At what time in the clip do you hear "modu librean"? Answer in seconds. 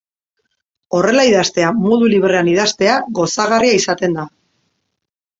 1.81-2.49